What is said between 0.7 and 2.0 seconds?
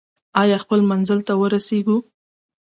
منزل ته ورسیږو.